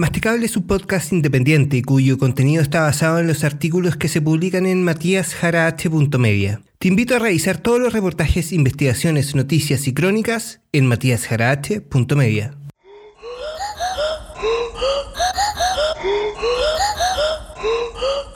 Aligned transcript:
Masticable 0.00 0.46
es 0.46 0.56
un 0.56 0.66
podcast 0.66 1.12
independiente 1.12 1.82
cuyo 1.82 2.16
contenido 2.16 2.62
está 2.62 2.80
basado 2.80 3.18
en 3.18 3.26
los 3.26 3.44
artículos 3.44 3.98
que 3.98 4.08
se 4.08 4.22
publican 4.22 4.64
en 4.64 4.82
matíasjarache.media. 4.82 6.62
Te 6.78 6.88
invito 6.88 7.14
a 7.14 7.18
revisar 7.18 7.58
todos 7.58 7.80
los 7.80 7.92
reportajes, 7.92 8.50
investigaciones, 8.54 9.34
noticias 9.34 9.86
y 9.86 9.92
crónicas 9.92 10.62
en 10.72 10.86
matíasjarache.media. 10.86 12.54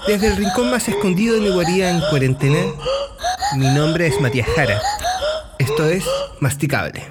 Desde 0.06 0.26
el 0.26 0.36
rincón 0.36 0.70
más 0.70 0.86
escondido 0.86 1.36
de 1.36 1.40
mi 1.40 1.48
guarida 1.48 1.88
en 1.88 2.00
cuarentena, 2.10 2.60
mi 3.56 3.68
nombre 3.68 4.06
es 4.06 4.20
Matías 4.20 4.48
Jara. 4.54 4.82
Esto 5.58 5.86
es 5.86 6.04
Masticable. 6.40 7.04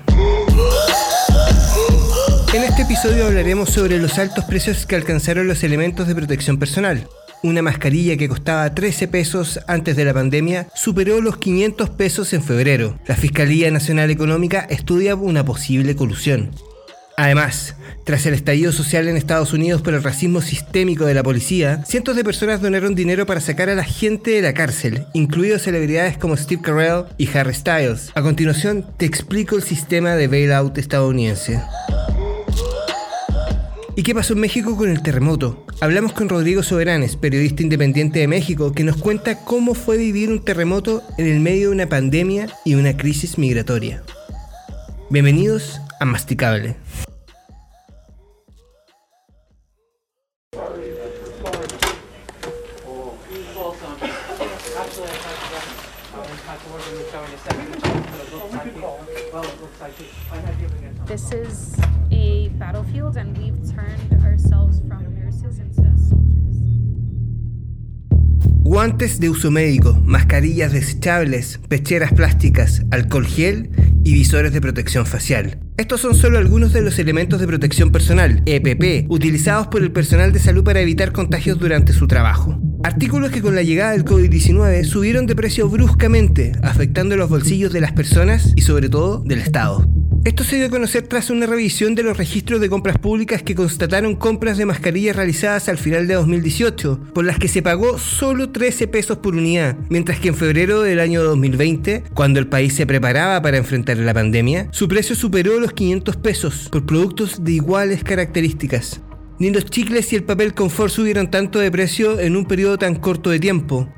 En 2.54 2.62
este 2.62 2.84
episodio 2.84 3.26
hablaremos 3.26 3.72
sobre 3.72 3.98
los 3.98 4.20
altos 4.20 4.46
precios 4.46 4.86
que 4.86 4.96
alcanzaron 4.96 5.48
los 5.48 5.64
elementos 5.64 6.08
de 6.08 6.14
protección 6.14 6.60
personal. 6.60 7.08
Una 7.42 7.64
mascarilla 7.64 8.16
que 8.16 8.30
costaba 8.30 8.76
13 8.76 9.08
pesos 9.08 9.60
antes 9.66 9.96
de 9.96 10.06
la 10.06 10.14
pandemia 10.14 10.68
superó 10.76 11.20
los 11.20 11.38
500 11.38 11.90
pesos 11.90 12.32
en 12.32 12.44
febrero. 12.44 13.00
La 13.08 13.16
Fiscalía 13.16 13.72
Nacional 13.72 14.12
Económica 14.12 14.68
estudia 14.70 15.16
una 15.16 15.44
posible 15.44 15.96
colusión. 15.96 16.52
Además, 17.18 17.76
tras 18.06 18.28
el 18.28 18.36
estallido 18.36 18.72
social 18.72 19.08
en 19.08 19.18
Estados 19.18 19.52
Unidos 19.54 19.82
por 19.82 19.96
el 19.96 20.04
racismo 20.04 20.40
sistémico 20.42 21.06
de 21.06 21.16
la 21.16 21.24
policía, 21.24 21.84
cientos 21.86 22.16
de 22.16 22.24
personas 22.24 22.62
donaron 22.62 22.94
dinero 22.94 23.26
para 23.26 23.42
sacar 23.42 23.70
a 23.70 23.76
la 23.76 23.84
gente 23.84 24.30
de 24.30 24.42
la 24.44 24.54
cárcel, 24.54 25.08
incluidos 25.14 25.64
celebridades 25.64 26.20
como 26.20 26.38
Steve 26.38 26.62
Carell 26.62 27.06
y 27.18 27.28
Harry 27.36 27.56
Styles. 27.56 28.12
A 28.14 28.22
continuación, 28.22 28.86
te 28.98 29.08
explico 29.08 29.56
el 29.56 29.64
sistema 29.64 30.16
de 30.16 30.28
bailout 30.28 30.78
estadounidense. 30.78 31.60
¿Y 33.96 34.02
qué 34.02 34.16
pasó 34.16 34.34
en 34.34 34.40
México 34.40 34.76
con 34.76 34.90
el 34.90 35.04
terremoto? 35.04 35.68
Hablamos 35.80 36.14
con 36.14 36.28
Rodrigo 36.28 36.64
Soberanes, 36.64 37.16
periodista 37.16 37.62
independiente 37.62 38.20
de 38.20 38.28
México, 38.28 38.72
que 38.72 38.84
nos 38.84 38.98
cuenta 38.98 39.46
cómo 39.46 39.76
fue 39.76 39.98
vivir 39.98 40.30
un 40.30 40.44
terremoto 40.44 41.04
en 41.20 41.28
el 41.28 41.40
medio 41.40 41.70
de 41.70 41.76
una 41.76 41.88
pandemia 41.88 42.48
y 42.66 42.74
una 42.74 42.98
crisis 42.98 43.38
migratoria. 43.38 44.02
Bienvenidos 45.12 45.80
a 46.00 46.06
Masticable. 46.06 46.76
Guantes 68.74 69.20
de 69.20 69.30
uso 69.30 69.52
médico, 69.52 70.02
mascarillas 70.06 70.72
desechables, 70.72 71.60
pecheras 71.68 72.12
plásticas, 72.12 72.84
alcohol 72.90 73.28
gel 73.28 73.70
y 74.04 74.14
visores 74.14 74.52
de 74.52 74.62
protección 74.62 75.06
facial. 75.06 75.60
Estos 75.78 76.02
son 76.02 76.16
solo 76.16 76.40
algunos 76.40 76.74
de 76.74 76.82
los 76.82 76.98
elementos 76.98 77.40
de 77.40 77.46
protección 77.46 77.92
personal, 77.92 78.42
EPP, 78.46 79.12
utilizados 79.12 79.68
por 79.68 79.84
el 79.84 79.92
personal 79.92 80.34
de 80.34 80.40
salud 80.40 80.64
para 80.64 80.82
evitar 80.82 81.12
contagios 81.12 81.60
durante 81.60 81.94
su 81.94 82.08
trabajo. 82.08 82.60
Artículos 82.84 83.32
que 83.32 83.42
con 83.42 83.54
la 83.54 83.64
llegada 83.64 83.92
del 83.92 84.06
COVID-19 84.06 84.86
subieron 84.86 85.28
de 85.28 85.36
precio 85.36 85.70
bruscamente, 85.70 86.54
afectando 86.64 87.16
los 87.16 87.30
bolsillos 87.30 87.74
de 87.74 87.82
las 87.82 87.92
personas 87.92 88.54
y 88.56 88.62
sobre 88.62 88.90
todo 88.90 89.20
del 89.20 89.40
Estado. 89.40 89.88
Esto 90.26 90.46
se 90.46 90.56
dio 90.56 90.68
a 90.68 90.70
conocer 90.70 91.06
tras 91.06 91.30
una 91.30 91.46
revisión 91.48 91.96
de 91.96 92.04
los 92.04 92.16
registros 92.16 92.62
de 92.62 92.70
compras 92.70 92.98
públicas 92.98 93.44
que 93.44 93.56
constataron 93.56 94.16
compras 94.16 94.58
de 94.58 94.66
mascarillas 94.66 95.18
realizadas 95.18 95.68
al 95.68 95.78
final 95.78 96.08
de 96.08 96.14
2018, 96.14 96.98
por 97.14 97.26
las 97.26 97.38
que 97.40 97.50
se 97.50 97.62
pagó 97.62 97.98
solo 97.98 98.50
13 98.50 98.88
pesos 98.88 99.18
por 99.18 99.36
unidad, 99.36 99.76
mientras 99.90 100.22
que 100.22 100.30
en 100.30 100.36
febrero 100.36 100.82
del 100.82 101.02
año 101.02 101.22
2020, 101.24 102.06
cuando 102.14 102.40
el 102.40 102.48
país 102.48 102.74
se 102.74 102.88
preparaba 102.88 103.42
para 103.42 103.58
enfrentar 103.58 103.98
la 103.98 104.14
pandemia, 104.14 104.70
su 104.72 104.88
precio 104.88 105.14
superó 105.14 105.60
los 105.60 105.74
500 105.74 106.16
pesos 106.16 106.70
por 106.72 106.86
productos 106.86 107.44
de 107.44 107.52
iguales 107.52 108.06
características. 108.06 109.02
Ni 109.40 109.50
los 109.50 109.66
chicles 109.66 110.14
y 110.14 110.16
el 110.16 110.24
papel 110.24 110.54
confort 110.54 110.94
subieron 110.94 111.30
tanto 111.32 111.60
de 111.60 111.70
precio 111.70 112.22
en 112.22 112.38
un 112.38 112.46
periodo 112.46 112.78
tan 112.78 112.96
corto 112.96 113.30
de 113.30 113.42
tiempo. 113.42 113.90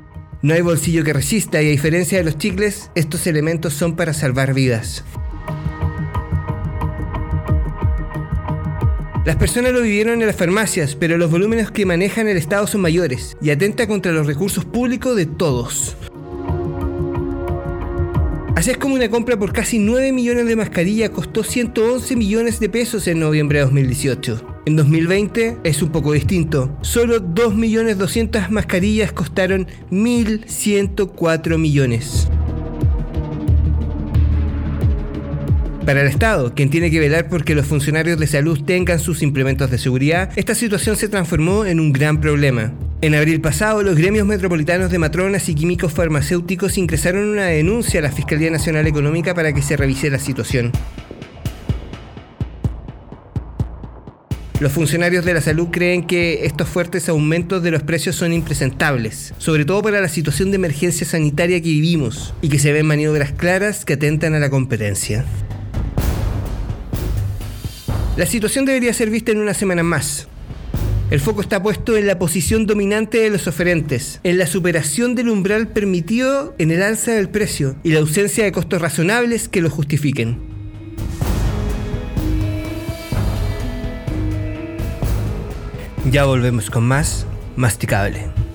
No 0.42 0.54
hay 0.54 0.60
bolsillo 0.62 1.04
que 1.04 1.12
resista 1.12 1.62
y 1.62 1.68
a 1.68 1.70
diferencia 1.70 2.18
de 2.18 2.24
los 2.24 2.36
chicles, 2.36 2.90
estos 2.96 3.28
elementos 3.28 3.74
son 3.74 3.94
para 3.94 4.12
salvar 4.12 4.54
vidas. 4.54 5.04
Las 9.26 9.34
personas 9.34 9.72
lo 9.72 9.82
vivieron 9.82 10.20
en 10.20 10.28
las 10.28 10.36
farmacias, 10.36 10.94
pero 10.94 11.18
los 11.18 11.28
volúmenes 11.28 11.72
que 11.72 11.84
manejan 11.84 12.28
el 12.28 12.36
Estado 12.36 12.68
son 12.68 12.80
mayores 12.80 13.36
y 13.42 13.50
atenta 13.50 13.88
contra 13.88 14.12
los 14.12 14.24
recursos 14.24 14.64
públicos 14.64 15.16
de 15.16 15.26
todos. 15.26 15.96
Así 18.54 18.70
es 18.70 18.78
como 18.78 18.94
una 18.94 19.10
compra 19.10 19.36
por 19.36 19.52
casi 19.52 19.80
9 19.80 20.12
millones 20.12 20.46
de 20.46 20.54
mascarillas 20.54 21.10
costó 21.10 21.42
111 21.42 22.14
millones 22.14 22.60
de 22.60 22.68
pesos 22.68 23.08
en 23.08 23.18
noviembre 23.18 23.58
de 23.58 23.64
2018. 23.64 24.60
En 24.64 24.76
2020 24.76 25.58
es 25.64 25.82
un 25.82 25.90
poco 25.90 26.12
distinto. 26.12 26.78
Solo 26.82 27.20
2.200.000 27.20 28.48
mascarillas 28.50 29.10
costaron 29.10 29.66
1.104 29.90 31.58
millones. 31.58 32.28
Para 35.86 36.00
el 36.00 36.08
Estado, 36.08 36.52
quien 36.52 36.68
tiene 36.68 36.90
que 36.90 36.98
velar 36.98 37.28
porque 37.28 37.54
los 37.54 37.64
funcionarios 37.64 38.18
de 38.18 38.26
salud 38.26 38.60
tengan 38.64 38.98
sus 38.98 39.22
implementos 39.22 39.70
de 39.70 39.78
seguridad, 39.78 40.30
esta 40.34 40.56
situación 40.56 40.96
se 40.96 41.08
transformó 41.08 41.64
en 41.64 41.78
un 41.78 41.92
gran 41.92 42.20
problema. 42.20 42.72
En 43.02 43.14
abril 43.14 43.40
pasado, 43.40 43.84
los 43.84 43.94
gremios 43.94 44.26
metropolitanos 44.26 44.90
de 44.90 44.98
matronas 44.98 45.48
y 45.48 45.54
químicos 45.54 45.92
farmacéuticos 45.92 46.76
ingresaron 46.76 47.28
una 47.28 47.44
denuncia 47.44 48.00
a 48.00 48.02
la 48.02 48.10
Fiscalía 48.10 48.50
Nacional 48.50 48.88
Económica 48.88 49.32
para 49.32 49.52
que 49.52 49.62
se 49.62 49.76
revise 49.76 50.10
la 50.10 50.18
situación. 50.18 50.72
Los 54.58 54.72
funcionarios 54.72 55.24
de 55.24 55.34
la 55.34 55.40
salud 55.40 55.68
creen 55.70 56.04
que 56.04 56.46
estos 56.46 56.68
fuertes 56.68 57.08
aumentos 57.08 57.62
de 57.62 57.70
los 57.70 57.84
precios 57.84 58.16
son 58.16 58.32
impresentables, 58.32 59.34
sobre 59.38 59.64
todo 59.64 59.82
para 59.82 60.00
la 60.00 60.08
situación 60.08 60.50
de 60.50 60.56
emergencia 60.56 61.06
sanitaria 61.06 61.60
que 61.60 61.68
vivimos, 61.68 62.34
y 62.42 62.48
que 62.48 62.58
se 62.58 62.72
ven 62.72 62.86
maniobras 62.86 63.30
claras 63.30 63.84
que 63.84 63.92
atentan 63.92 64.34
a 64.34 64.40
la 64.40 64.50
competencia. 64.50 65.24
La 68.16 68.24
situación 68.24 68.64
debería 68.64 68.94
ser 68.94 69.10
vista 69.10 69.32
en 69.32 69.40
una 69.40 69.52
semana 69.52 69.82
más. 69.82 70.26
El 71.10 71.20
foco 71.20 71.42
está 71.42 71.62
puesto 71.62 71.96
en 71.96 72.06
la 72.06 72.18
posición 72.18 72.66
dominante 72.66 73.18
de 73.18 73.28
los 73.28 73.46
oferentes, 73.46 74.20
en 74.24 74.38
la 74.38 74.46
superación 74.46 75.14
del 75.14 75.28
umbral 75.28 75.68
permitido 75.68 76.54
en 76.58 76.70
el 76.70 76.82
alza 76.82 77.12
del 77.12 77.28
precio 77.28 77.76
y 77.82 77.90
la 77.90 78.00
ausencia 78.00 78.44
de 78.44 78.52
costos 78.52 78.80
razonables 78.80 79.48
que 79.48 79.60
lo 79.60 79.68
justifiquen. 79.68 80.38
Ya 86.10 86.24
volvemos 86.24 86.70
con 86.70 86.84
más 86.84 87.26
Masticable. 87.56 88.45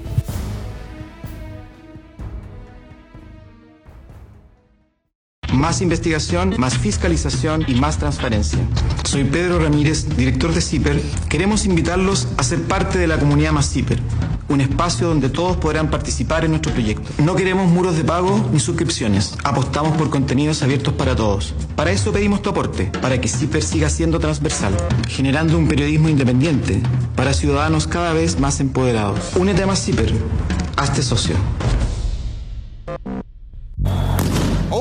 Más 5.52 5.82
investigación, 5.82 6.56
más 6.58 6.78
fiscalización 6.78 7.66
y 7.68 7.76
más 7.76 7.98
transparencia. 7.98 8.60
Soy 9.04 9.26
Pedro 9.26 9.60
Ramírez, 9.60 10.08
director 10.16 10.54
de 10.54 10.62
CIPER. 10.62 11.02
Queremos 11.28 11.66
invitarlos 11.66 12.30
a 12.38 12.44
ser 12.44 12.62
parte 12.64 12.98
de 12.98 13.08
la 13.08 13.20
comunidad 13.20 13.52
Más 13.52 13.70
CIPER, 13.70 14.00
un 14.48 14.62
espacio 14.62 15.08
donde 15.08 15.30
todos 15.30 15.58
podrán 15.58 15.90
participar 15.90 16.46
en 16.46 16.52
nuestro 16.52 16.72
proyecto. 16.72 17.10
No 17.22 17.36
queremos 17.36 17.70
muros 17.70 17.98
de 17.98 18.06
pago 18.06 18.50
ni 18.54 18.62
suscripciones. 18.62 19.36
Apostamos 19.44 19.98
por 19.98 20.10
contenidos 20.10 20.64
abiertos 20.64 20.94
para 20.94 21.18
todos. 21.18 21.54
Para 21.76 21.92
eso 21.92 22.14
pedimos 22.14 22.42
tu 22.42 22.50
aporte, 22.50 22.86
para 23.02 23.20
que 23.20 23.28
CIPER 23.28 23.62
siga 23.62 23.90
siendo 23.90 24.20
transversal, 24.20 24.74
generando 25.10 25.58
un 25.58 25.68
periodismo 25.68 26.08
independiente 26.08 26.82
para 27.18 27.34
ciudadanos 27.34 27.88
cada 27.88 28.14
vez 28.14 28.40
más 28.40 28.62
empoderados. 28.62 29.20
Únete 29.36 29.64
a 29.64 29.68
Más 29.68 29.84
CIPER. 29.84 30.14
Hazte 30.78 31.04
socio. 31.04 31.36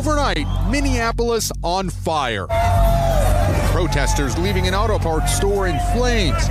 Overnight, 0.00 0.47
Minneapolis 0.70 1.52
on 1.62 1.91
fire. 1.91 2.47
Protesters 3.70 4.38
leaving 4.38 4.67
an 4.67 4.75
auto 4.75 4.99
parts 4.99 5.37
store 5.37 5.67
in 5.67 5.79
flames. 5.93 6.49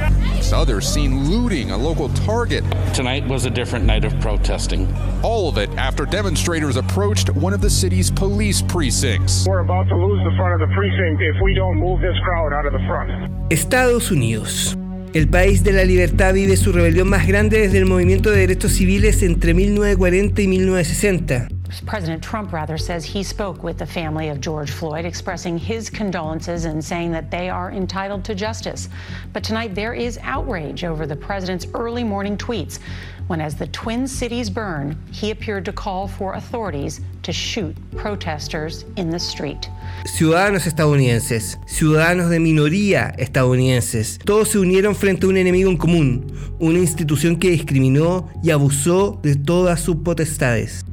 Others 0.54 0.88
seen 0.88 1.32
looting 1.32 1.72
a 1.72 1.78
local 1.78 2.10
Target. 2.10 2.64
Tonight 2.94 3.28
was 3.28 3.46
a 3.46 3.50
different 3.50 3.86
night 3.86 4.06
of 4.06 4.14
protesting. 4.22 4.88
All 5.24 5.50
of 5.50 5.58
it 5.58 5.72
after 5.80 6.06
demonstrators 6.06 6.78
approached 6.78 7.32
one 7.32 7.52
of 7.52 7.60
the 7.60 7.72
city's 7.72 8.12
police 8.12 8.62
precincts. 8.62 9.48
We're 9.48 9.62
about 9.62 9.88
to 9.90 9.96
lose 9.96 10.24
the 10.24 10.38
front 10.38 10.62
of 10.62 10.70
the 10.70 10.76
precinct 10.76 11.20
if 11.20 11.42
we 11.42 11.56
don't 11.56 11.80
move 11.80 12.02
this 12.02 12.20
crowd 12.24 12.54
out 12.54 12.68
of 12.68 12.74
the 12.74 12.86
front. 12.88 13.52
Estados 13.52 14.12
Unidos. 14.12 14.78
El 15.16 15.26
país 15.26 15.64
de 15.64 15.74
la 15.74 15.86
libertad 15.86 16.36
vive 16.36 16.56
su 16.56 16.72
rebelión 16.72 17.10
más 17.10 17.26
grande 17.26 17.62
desde 17.62 17.80
el 17.80 17.88
movimiento 17.88 18.30
de 18.30 18.42
derechos 18.42 18.74
civiles 18.74 19.24
entre 19.24 19.56
1940 19.56 20.40
y 20.40 20.48
1960. 20.48 21.59
President 21.86 22.24
Trump, 22.24 22.52
rather, 22.52 22.78
says 22.78 23.06
he 23.06 23.24
spoke 23.24 23.64
with 23.64 23.78
the 23.78 23.86
family 23.86 24.30
of 24.30 24.42
George 24.42 24.72
Floyd, 24.72 25.06
expressing 25.06 25.58
his 25.58 25.90
condolences 25.90 26.66
and 26.66 26.84
saying 26.84 27.12
that 27.12 27.30
they 27.30 27.50
are 27.50 27.72
entitled 27.72 28.26
to 28.26 28.36
justice. 28.36 28.90
But 29.34 29.44
tonight, 29.44 29.76
there 29.76 29.94
is 29.94 30.18
outrage 30.24 30.84
over 30.84 31.06
the 31.06 31.16
president's 31.16 31.68
early 31.74 32.04
morning 32.04 32.38
tweets 32.38 32.80
when, 33.28 33.40
as 33.40 33.56
the 33.56 33.68
Twin 33.68 34.08
Cities 34.08 34.50
burn, 34.50 34.98
he 35.12 35.30
appeared 35.30 35.64
to 35.66 35.72
call 35.72 36.08
for 36.08 36.34
authorities 36.34 37.02
to 37.22 37.32
shoot 37.32 37.76
protesters 37.96 38.86
in 38.96 39.12
the 39.12 39.20
street. 39.20 39.70
Ciudadanos 40.06 40.66
estadounidenses, 40.66 41.60
ciudadanos 41.68 42.30
de 42.30 42.40
minoría 42.40 43.14
estadounidenses, 43.20 44.18
todos 44.26 44.50
se 44.50 44.58
unieron 44.58 44.96
frente 44.96 45.28
a 45.28 45.30
un 45.30 45.38
enemigo 45.38 45.70
en 45.70 45.78
común, 45.78 46.34
una 46.60 46.80
institución 46.80 47.38
que 47.38 47.52
discriminó 47.52 48.30
y 48.42 48.50
abusó 48.50 49.20
de 49.22 49.36
todas 49.36 49.80
sus 49.80 49.98
potestades. 49.98 50.84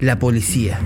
La 0.00 0.18
policía. 0.18 0.78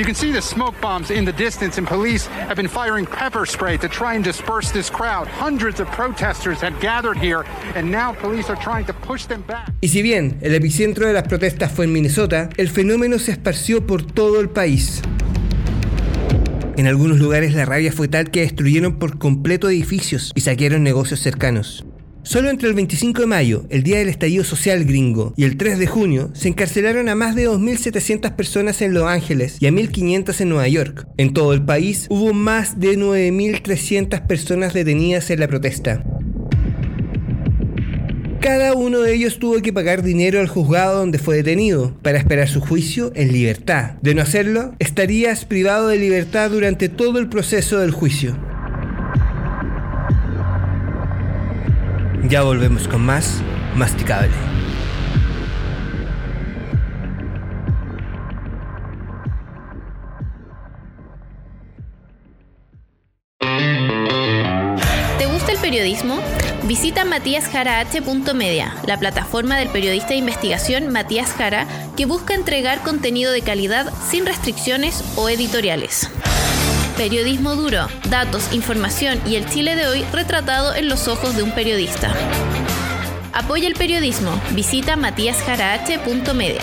You 0.00 0.06
can 0.06 0.14
see 0.14 0.32
the 0.32 0.40
smoke 0.40 0.80
bombs 0.80 1.10
in 1.10 1.26
the 1.26 1.32
distance, 1.32 1.76
and 1.76 1.86
police 1.86 2.26
have 2.26 2.56
been 2.56 2.70
firing 2.70 3.04
pepper 3.04 3.44
spray 3.44 3.76
to 3.76 3.86
try 3.86 4.14
and 4.14 4.24
disperse 4.24 4.72
this 4.72 4.88
crowd. 4.88 5.28
Hundreds 5.28 5.78
of 5.78 5.88
protesters 5.90 6.58
had 6.58 6.72
gathered 6.80 7.18
here, 7.18 7.44
and 7.76 7.90
now 7.90 8.14
police 8.14 8.48
are 8.48 8.56
trying 8.56 8.86
to 8.86 8.94
push 8.94 9.26
them 9.26 9.42
back. 9.46 9.70
Y 9.82 9.88
si 9.88 10.00
bien 10.00 10.38
el 10.40 10.54
epicentro 10.54 11.06
de 11.06 11.12
las 11.12 11.24
protestas 11.24 11.70
fue 11.70 11.84
en 11.84 11.92
Minnesota, 11.92 12.48
el 12.56 12.70
fenómeno 12.70 13.18
se 13.18 13.32
esparció 13.32 13.86
por 13.86 14.02
todo 14.02 14.40
el 14.40 14.48
país. 14.48 15.02
En 16.78 16.86
algunos 16.86 17.18
lugares 17.18 17.52
la 17.52 17.66
rabia 17.66 17.92
fue 17.92 18.08
tal 18.08 18.30
que 18.30 18.40
destruyeron 18.40 18.98
por 18.98 19.18
completo 19.18 19.68
edificios 19.68 20.32
y 20.34 20.40
saquearon 20.40 20.82
negocios 20.82 21.20
cercanos. 21.20 21.84
Solo 22.22 22.50
entre 22.50 22.68
el 22.68 22.74
25 22.74 23.22
de 23.22 23.26
mayo, 23.26 23.64
el 23.70 23.82
día 23.82 23.98
del 23.98 24.10
estallido 24.10 24.44
social 24.44 24.84
gringo, 24.84 25.32
y 25.36 25.44
el 25.44 25.56
3 25.56 25.78
de 25.78 25.86
junio, 25.86 26.30
se 26.34 26.48
encarcelaron 26.48 27.08
a 27.08 27.14
más 27.14 27.34
de 27.34 27.48
2.700 27.48 28.36
personas 28.36 28.82
en 28.82 28.92
Los 28.92 29.04
Ángeles 29.04 29.56
y 29.58 29.66
a 29.66 29.70
1.500 29.70 30.40
en 30.40 30.48
Nueva 30.50 30.68
York. 30.68 31.06
En 31.16 31.32
todo 31.32 31.54
el 31.54 31.64
país 31.64 32.06
hubo 32.10 32.34
más 32.34 32.78
de 32.78 32.98
9.300 32.98 34.26
personas 34.26 34.74
detenidas 34.74 35.30
en 35.30 35.40
la 35.40 35.48
protesta. 35.48 36.04
Cada 38.40 38.74
uno 38.74 39.00
de 39.00 39.14
ellos 39.14 39.38
tuvo 39.38 39.60
que 39.60 39.72
pagar 39.72 40.02
dinero 40.02 40.40
al 40.40 40.48
juzgado 40.48 40.98
donde 40.98 41.18
fue 41.18 41.36
detenido 41.36 41.96
para 42.02 42.18
esperar 42.18 42.48
su 42.48 42.60
juicio 42.60 43.12
en 43.14 43.32
libertad. 43.32 43.92
De 44.02 44.14
no 44.14 44.22
hacerlo, 44.22 44.74
estarías 44.78 45.44
privado 45.44 45.88
de 45.88 45.98
libertad 45.98 46.50
durante 46.50 46.88
todo 46.88 47.18
el 47.18 47.28
proceso 47.28 47.78
del 47.78 47.90
juicio. 47.90 48.49
Ya 52.28 52.42
volvemos 52.42 52.86
con 52.86 53.04
más 53.04 53.42
Masticable. 53.74 54.30
¿Te 65.18 65.26
gusta 65.26 65.52
el 65.52 65.58
periodismo? 65.60 66.20
Visita 66.64 67.04
matíasjarah.media, 67.04 68.74
la 68.86 68.98
plataforma 68.98 69.56
del 69.56 69.68
periodista 69.68 70.08
de 70.08 70.16
investigación 70.16 70.92
Matías 70.92 71.32
Jara, 71.32 71.66
que 71.96 72.06
busca 72.06 72.34
entregar 72.34 72.82
contenido 72.82 73.32
de 73.32 73.42
calidad 73.42 73.92
sin 74.08 74.26
restricciones 74.26 75.02
o 75.16 75.28
editoriales. 75.28 76.10
Periodismo 77.00 77.56
duro, 77.56 77.86
datos, 78.10 78.52
información 78.52 79.18
y 79.26 79.36
el 79.36 79.48
Chile 79.48 79.74
de 79.74 79.86
hoy 79.86 80.04
retratado 80.12 80.74
en 80.74 80.90
los 80.90 81.08
ojos 81.08 81.34
de 81.34 81.42
un 81.42 81.50
periodista. 81.52 82.12
Apoya 83.32 83.66
el 83.68 83.72
periodismo. 83.72 84.38
Visita 84.50 84.96
matíasjarah.media. 84.96 86.60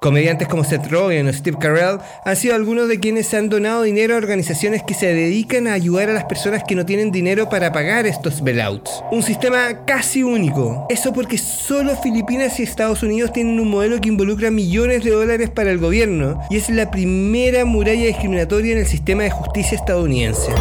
Comediantes 0.00 0.46
como 0.46 0.62
Seth 0.62 0.86
Rogen 0.92 1.26
o 1.26 1.32
Steve 1.32 1.58
Carell 1.60 1.98
han 2.24 2.36
sido 2.36 2.54
algunos 2.54 2.86
de 2.86 3.00
quienes 3.00 3.34
han 3.34 3.48
donado 3.48 3.82
dinero 3.82 4.14
a 4.14 4.18
organizaciones 4.18 4.84
que 4.84 4.94
se 4.94 5.12
dedican 5.12 5.66
a 5.66 5.72
ayudar 5.72 6.08
a 6.08 6.12
las 6.12 6.24
personas 6.24 6.62
que 6.62 6.76
no 6.76 6.86
tienen 6.86 7.10
dinero 7.10 7.48
para 7.48 7.72
pagar 7.72 8.06
estos 8.06 8.40
bailouts. 8.40 9.02
Un 9.10 9.24
sistema 9.24 9.84
casi 9.86 10.22
único. 10.22 10.86
Eso 10.88 11.12
porque 11.12 11.36
solo 11.36 11.96
Filipinas 11.96 12.60
y 12.60 12.62
Estados 12.62 13.02
Unidos 13.02 13.32
tienen 13.32 13.58
un 13.58 13.70
modelo 13.70 14.00
que 14.00 14.08
involucra 14.08 14.52
millones 14.52 15.02
de 15.02 15.10
dólares 15.10 15.50
para 15.50 15.72
el 15.72 15.78
gobierno 15.78 16.40
y 16.48 16.58
es 16.58 16.70
la 16.70 16.92
primera 16.92 17.64
muralla 17.64 18.06
discriminatoria 18.06 18.74
en 18.74 18.78
el 18.78 18.86
sistema 18.86 19.24
de 19.24 19.30
justicia 19.30 19.76
estadounidense. 19.76 20.52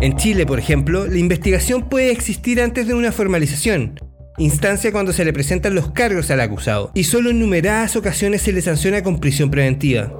En 0.00 0.16
Chile, 0.16 0.44
por 0.44 0.58
ejemplo, 0.58 1.06
la 1.06 1.16
investigación 1.16 1.88
puede 1.88 2.10
existir 2.10 2.60
antes 2.60 2.88
de 2.88 2.92
una 2.92 3.12
formalización, 3.12 4.00
instancia 4.38 4.92
cuando 4.92 5.12
se 5.12 5.24
le 5.24 5.32
presentan 5.32 5.74
los 5.74 5.90
cargos 5.92 6.30
al 6.30 6.40
acusado, 6.40 6.90
y 6.94 7.04
solo 7.04 7.30
en 7.30 7.38
numeradas 7.38 7.96
ocasiones 7.96 8.42
se 8.42 8.52
le 8.52 8.62
sanciona 8.62 9.02
con 9.02 9.20
prisión 9.20 9.50
preventiva. 9.50 10.12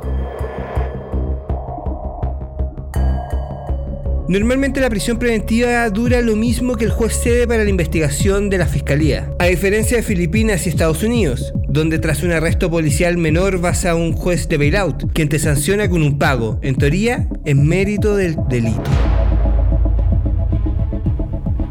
Normalmente 4.27 4.81
la 4.81 4.89
prisión 4.89 5.19
preventiva 5.19 5.89
dura 5.91 6.23
lo 6.23 6.35
mismo 6.35 6.77
que 6.77 6.87
el 6.87 6.91
juez 6.91 7.13
cede 7.13 7.47
para 7.47 7.63
la 7.63 7.69
investigación 7.69 8.49
de 8.49 8.57
la 8.57 8.67
fiscalía, 8.67 9.31
a 9.39 9.47
diferencia 9.47 9.99
de 9.99 10.03
Filipinas 10.03 10.65
y 10.65 10.71
Estados 10.71 11.03
Unidos, 11.03 11.53
donde 11.69 11.99
tras 11.99 12.23
un 12.23 12.33
arresto 12.33 12.71
policial 12.71 13.19
menor 13.19 13.61
vas 13.61 13.85
a 13.85 13.95
un 13.95 14.13
juez 14.13 14.49
de 14.49 14.57
bailout, 14.57 15.13
quien 15.13 15.29
te 15.29 15.39
sanciona 15.39 15.91
con 15.91 16.03
un 16.03 16.19
pago, 16.19 16.59
en 16.63 16.77
teoría, 16.77 17.29
en 17.45 17.67
mérito 17.67 18.17
del 18.17 18.37
delito. 18.49 18.91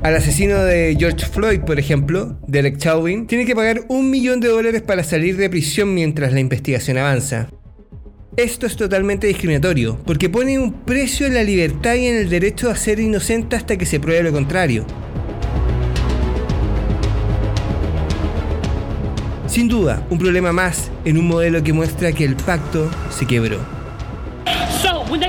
Al 0.03 0.17
asesino 0.17 0.65
de 0.65 0.97
George 0.99 1.25
Floyd, 1.25 1.61
por 1.61 1.79
ejemplo, 1.79 2.37
Derek 2.45 2.77
Chauvin, 2.77 3.25
tiene 3.25 3.45
que 3.45 3.55
pagar 3.55 3.85
un 3.87 4.09
millón 4.09 4.41
de 4.41 4.49
dólares 4.49 4.81
para 4.81 5.01
salir 5.01 5.37
de 5.37 5.49
prisión 5.49 5.93
mientras 5.93 6.33
la 6.33 6.41
investigación 6.41 6.97
avanza. 6.97 7.47
Esto 8.35 8.65
es 8.65 8.75
totalmente 8.75 9.27
discriminatorio, 9.27 9.97
porque 10.05 10.29
pone 10.29 10.59
un 10.59 10.73
precio 10.73 11.25
en 11.25 11.35
la 11.35 11.43
libertad 11.43 11.95
y 11.95 12.07
en 12.07 12.17
el 12.17 12.29
derecho 12.29 12.69
a 12.69 12.75
ser 12.75 12.99
inocente 12.99 13.55
hasta 13.55 13.77
que 13.77 13.85
se 13.85 14.01
pruebe 14.01 14.23
lo 14.23 14.33
contrario. 14.33 14.85
Sin 19.47 19.69
duda, 19.69 20.05
un 20.09 20.17
problema 20.17 20.51
más 20.51 20.91
en 21.05 21.17
un 21.17 21.29
modelo 21.29 21.63
que 21.63 21.71
muestra 21.71 22.11
que 22.11 22.25
el 22.25 22.35
pacto 22.35 22.91
se 23.09 23.25
quebró. 23.25 23.82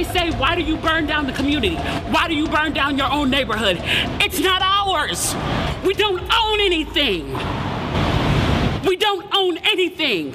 Say, 0.05 0.31
why 0.33 0.55
do 0.55 0.63
you 0.63 0.77
burn 0.77 1.07
down 1.07 1.27
the 1.27 1.33
community? 1.33 1.77
Why 1.77 2.29
do 2.29 2.35
you 2.35 2.47
burn 2.49 2.73
down 2.73 2.97
your 2.97 3.11
own 3.11 3.31
neighborhood? 3.31 3.79
It's 4.21 4.41
not 4.41 4.63
ours. 4.63 5.35
We 5.85 5.95
don't 5.95 6.21
own 6.21 6.61
anything. 6.61 7.33
We 8.87 8.97
don't 8.97 9.27
own 9.35 9.59
anything. 9.59 10.35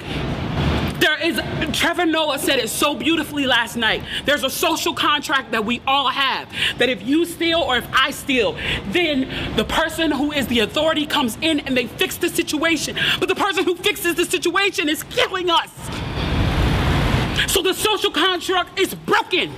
There 1.00 1.18
is, 1.18 1.40
Trevor 1.72 2.04
Noah 2.04 2.38
said 2.38 2.58
it 2.58 2.68
so 2.68 2.94
beautifully 2.94 3.46
last 3.46 3.74
night. 3.74 4.02
There's 4.26 4.44
a 4.44 4.50
social 4.50 4.92
contract 4.92 5.52
that 5.52 5.64
we 5.64 5.80
all 5.86 6.08
have. 6.08 6.52
That 6.76 6.90
if 6.90 7.02
you 7.02 7.24
steal 7.24 7.60
or 7.60 7.78
if 7.78 7.86
I 7.92 8.10
steal, 8.10 8.58
then 8.88 9.56
the 9.56 9.64
person 9.64 10.10
who 10.10 10.30
is 10.30 10.46
the 10.48 10.60
authority 10.60 11.06
comes 11.06 11.38
in 11.40 11.60
and 11.60 11.74
they 11.74 11.86
fix 11.86 12.18
the 12.18 12.28
situation. 12.28 12.98
But 13.18 13.30
the 13.30 13.34
person 13.34 13.64
who 13.64 13.76
fixes 13.76 14.16
the 14.16 14.26
situation 14.26 14.90
is 14.90 15.02
killing 15.04 15.48
us. 15.48 15.70
So 17.48 17.62
the 17.62 17.74
social 17.74 18.10
contract 18.10 18.78
is 18.78 18.94
broken. 18.94 19.52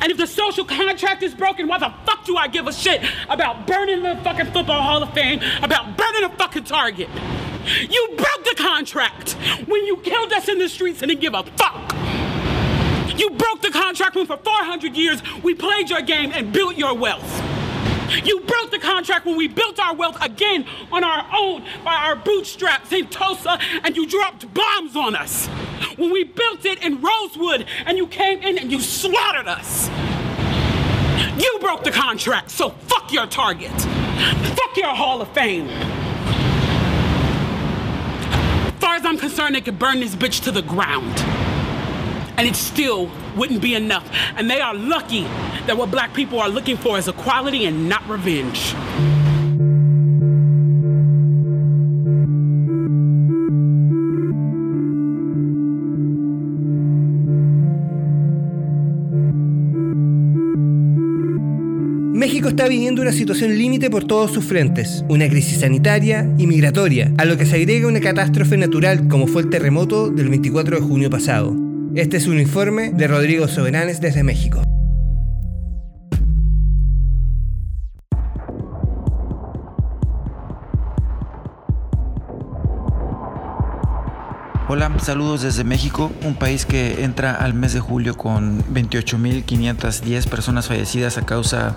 And 0.00 0.10
if 0.10 0.16
the 0.16 0.26
social 0.26 0.64
contract 0.64 1.22
is 1.22 1.34
broken, 1.34 1.66
why 1.66 1.78
the 1.78 1.92
fuck 2.06 2.24
do 2.24 2.36
I 2.36 2.48
give 2.48 2.66
a 2.66 2.72
shit 2.72 3.02
about 3.28 3.66
burning 3.66 4.02
the 4.02 4.16
fucking 4.22 4.46
Football 4.52 4.82
Hall 4.82 5.02
of 5.02 5.12
Fame, 5.12 5.40
about 5.62 5.96
burning 5.96 6.24
a 6.24 6.30
fucking 6.36 6.64
Target? 6.64 7.08
You 7.88 8.08
broke 8.16 8.44
the 8.44 8.54
contract 8.56 9.32
when 9.66 9.84
you 9.86 9.96
killed 9.98 10.32
us 10.32 10.48
in 10.48 10.58
the 10.58 10.68
streets 10.68 11.02
and 11.02 11.08
didn't 11.10 11.20
give 11.20 11.34
a 11.34 11.42
fuck. 11.42 11.92
You 13.18 13.30
broke 13.30 13.60
the 13.60 13.70
contract 13.70 14.14
when 14.14 14.26
for 14.26 14.36
400 14.36 14.96
years 14.96 15.22
we 15.42 15.54
played 15.54 15.90
your 15.90 16.02
game 16.02 16.32
and 16.32 16.52
built 16.52 16.76
your 16.76 16.94
wealth. 16.94 17.49
You 18.24 18.40
broke 18.40 18.70
the 18.70 18.78
contract 18.78 19.26
when 19.26 19.36
we 19.36 19.48
built 19.48 19.78
our 19.78 19.94
wealth 19.94 20.16
again 20.20 20.66
on 20.90 21.04
our 21.04 21.26
own 21.36 21.64
by 21.84 21.94
our 21.94 22.16
bootstraps 22.16 22.92
in 22.92 23.06
Tulsa 23.08 23.58
and 23.84 23.96
you 23.96 24.06
dropped 24.06 24.52
bombs 24.52 24.96
on 24.96 25.14
us. 25.14 25.46
When 25.96 26.10
we 26.12 26.24
built 26.24 26.64
it 26.64 26.82
in 26.82 27.00
Rosewood 27.00 27.66
and 27.86 27.96
you 27.96 28.06
came 28.06 28.42
in 28.42 28.58
and 28.58 28.70
you 28.72 28.80
slaughtered 28.80 29.48
us. 29.48 29.88
You 31.38 31.58
broke 31.60 31.84
the 31.84 31.90
contract, 31.90 32.50
so 32.50 32.70
fuck 32.70 33.12
your 33.12 33.26
target. 33.26 33.70
Fuck 33.70 34.76
your 34.76 34.94
Hall 34.94 35.22
of 35.22 35.32
Fame. 35.32 35.68
As 38.66 38.80
far 38.80 38.96
as 38.96 39.04
I'm 39.04 39.18
concerned, 39.18 39.54
they 39.54 39.60
could 39.60 39.78
burn 39.78 40.00
this 40.00 40.14
bitch 40.14 40.42
to 40.44 40.50
the 40.50 40.62
ground. 40.62 41.18
and 42.40 42.48
it 42.48 42.56
still 42.56 43.10
wouldn't 43.36 43.60
be 43.60 43.74
enough. 43.74 44.08
And 44.34 44.48
they 44.50 44.62
are 44.62 44.74
lucky 44.74 45.24
that 45.66 45.76
what 45.76 45.90
black 45.90 46.14
people 46.14 46.40
are 46.40 46.48
looking 46.48 46.78
for 46.78 46.96
is 46.96 47.06
equality 47.06 47.66
and 47.66 47.86
not 47.86 48.02
revenge. 48.08 48.74
México 62.14 62.48
está 62.48 62.68
viviendo 62.68 63.02
una 63.02 63.12
situación 63.12 63.58
límite 63.58 63.90
por 63.90 64.04
todos 64.04 64.30
sus 64.32 64.44
frentes, 64.46 65.04
una 65.10 65.28
crisis 65.28 65.60
sanitaria 65.60 66.32
y 66.38 66.46
migratoria, 66.46 67.12
a 67.18 67.26
lo 67.26 67.36
que 67.36 67.44
se 67.44 67.56
agrega 67.56 67.86
una 67.86 68.00
catástrofe 68.00 68.56
natural 68.56 69.08
como 69.08 69.26
fue 69.26 69.42
el 69.42 69.50
terremoto 69.50 70.08
del 70.08 70.30
24 70.30 70.76
de 70.76 70.82
junio 70.82 71.10
pasado. 71.10 71.59
Este 71.96 72.18
es 72.18 72.28
un 72.28 72.38
informe 72.38 72.92
de 72.92 73.08
Rodrigo 73.08 73.48
Soberanes 73.48 74.00
desde 74.00 74.22
México. 74.22 74.62
Hola, 84.72 84.88
saludos 85.00 85.42
desde 85.42 85.64
México, 85.64 86.12
un 86.22 86.36
país 86.36 86.64
que 86.64 87.02
entra 87.02 87.34
al 87.34 87.54
mes 87.54 87.72
de 87.72 87.80
julio 87.80 88.16
con 88.16 88.62
28.510 88.72 90.28
personas 90.28 90.68
fallecidas 90.68 91.18
a 91.18 91.26
causa 91.26 91.76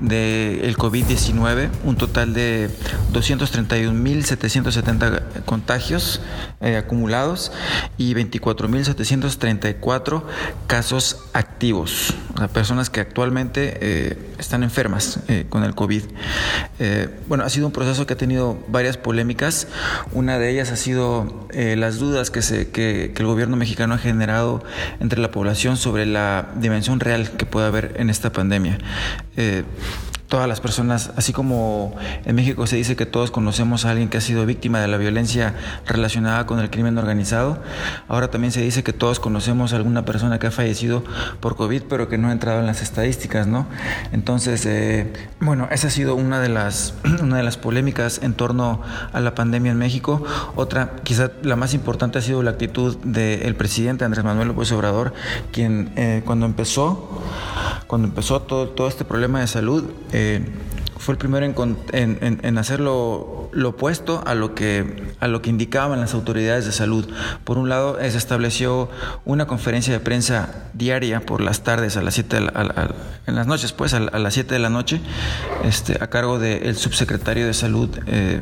del 0.00 0.76
COVID-19, 0.76 1.70
un 1.84 1.96
total 1.96 2.34
de 2.34 2.68
231.770 3.14 5.44
contagios 5.46 6.20
eh, 6.66 6.76
acumulados 6.76 7.52
y 7.96 8.12
24.734 8.14 10.24
casos 10.66 11.24
activos, 11.32 12.12
o 12.34 12.38
sea, 12.38 12.48
personas 12.48 12.90
que 12.90 12.98
actualmente 12.98 13.78
eh, 13.80 14.18
están 14.38 14.64
enfermas 14.64 15.20
eh, 15.28 15.46
con 15.48 15.62
el 15.62 15.76
COVID. 15.76 16.02
bueno, 17.28 17.44
ha 17.44 17.50
sido 17.50 17.68
un 17.68 17.72
proceso 17.72 18.08
que 18.08 18.14
ha 18.14 18.16
tenido 18.16 18.58
varias 18.66 18.96
polémicas, 18.96 19.68
una 20.10 20.40
de 20.40 20.50
ellas 20.50 20.72
ha 20.72 20.76
sido 20.76 21.46
las 21.52 22.00
dudas 22.00 22.32
que, 22.32 22.42
se, 22.42 22.70
que, 22.70 23.14
el 23.16 23.26
gobierno 23.26 23.56
mexicano 23.56 23.94
ha 23.94 23.98
generado 23.98 24.64
entre 24.98 25.20
la 25.20 25.30
población 25.30 25.76
sobre 25.76 26.04
la 26.04 26.48
dimensión 26.56 26.98
real 26.98 27.30
que 27.30 27.46
puede 27.46 27.68
haber 27.68 27.94
en 27.98 28.10
esta 28.10 28.32
pandemia. 28.32 28.78
Todas 30.28 30.48
las 30.48 30.60
personas, 30.60 31.12
así 31.16 31.32
como 31.32 31.94
en 32.24 32.34
México 32.34 32.66
se 32.66 32.76
dice 32.76 32.96
que 32.96 33.06
todos 33.06 33.30
conocemos 33.30 33.84
a 33.84 33.90
alguien 33.90 34.08
que 34.08 34.18
ha 34.18 34.20
sido 34.20 34.44
víctima 34.44 34.80
de 34.80 34.88
la 34.88 34.96
violencia 34.96 35.54
relacionada 35.86 36.46
con 36.46 36.58
el 36.58 36.68
crimen 36.68 36.98
organizado, 36.98 37.62
ahora 38.08 38.28
también 38.28 38.52
se 38.52 38.60
dice 38.60 38.82
que 38.82 38.92
todos 38.92 39.20
conocemos 39.20 39.72
a 39.72 39.76
alguna 39.76 40.04
persona 40.04 40.38
que 40.38 40.48
ha 40.48 40.50
fallecido 40.50 41.04
por 41.40 41.56
COVID, 41.56 41.82
pero 41.88 42.08
que 42.08 42.18
no 42.18 42.28
ha 42.28 42.32
entrado 42.32 42.60
en 42.60 42.66
las 42.66 42.82
estadísticas, 42.82 43.46
¿no? 43.46 43.66
Entonces, 44.12 44.66
eh, 44.66 45.12
bueno, 45.40 45.68
esa 45.70 45.86
ha 45.86 45.90
sido 45.90 46.16
una 46.16 46.40
de 46.40 46.48
las 46.48 46.94
una 47.22 47.36
de 47.36 47.42
las 47.42 47.56
polémicas 47.56 48.20
en 48.22 48.34
torno 48.34 48.82
a 49.12 49.20
la 49.20 49.34
pandemia 49.34 49.72
en 49.72 49.78
México. 49.78 50.24
Otra, 50.56 50.96
quizá 51.04 51.30
la 51.42 51.56
más 51.56 51.74
importante 51.74 52.18
ha 52.18 52.22
sido 52.22 52.42
la 52.42 52.50
actitud 52.50 52.96
del 52.98 53.54
presidente 53.54 54.04
Andrés 54.04 54.24
Manuel 54.24 54.48
López 54.48 54.72
Obrador, 54.72 55.14
quien 55.52 55.92
eh, 55.96 56.22
cuando 56.24 56.46
empezó 56.46 57.22
cuando 57.86 58.08
empezó 58.08 58.42
todo, 58.42 58.68
todo 58.68 58.88
este 58.88 59.04
problema 59.04 59.40
de 59.40 59.46
salud, 59.46 59.84
eh, 60.18 60.40
fue 60.96 61.12
el 61.12 61.18
primero 61.18 61.44
en, 61.44 62.38
en, 62.42 62.58
hacer 62.58 62.80
lo, 63.56 63.70
opuesto 63.70 64.22
a 64.26 64.34
lo, 64.34 64.54
que, 64.54 65.14
a 65.20 65.28
lo 65.28 65.42
que 65.42 65.50
indicaban 65.50 66.00
las 66.00 66.14
autoridades 66.14 66.66
de 66.66 66.72
salud. 66.72 67.08
Por 67.44 67.58
un 67.58 67.68
lado, 67.68 67.98
se 68.00 68.16
estableció 68.16 68.88
una 69.24 69.46
conferencia 69.46 69.92
de 69.92 70.00
prensa 70.00 70.68
diaria 70.74 71.20
por 71.20 71.40
las 71.40 71.62
tardes, 71.62 71.96
a 71.96 72.02
las 72.02 72.14
7 72.14 72.36
en 73.26 73.34
las 73.34 73.46
noches, 73.46 73.72
pues, 73.72 73.94
a, 73.94 74.00
las 74.00 74.34
7 74.34 74.54
de 74.54 74.60
la 74.60 74.70
noche, 74.70 75.00
este, 75.64 75.98
a 76.00 76.08
cargo 76.08 76.38
del 76.38 76.76
subsecretario 76.76 77.46
de 77.46 77.54
Salud, 77.54 77.90
eh, 78.06 78.40